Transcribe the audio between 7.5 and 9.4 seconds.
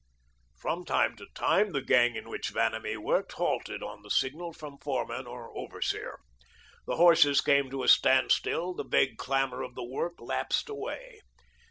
to a standstill, the vague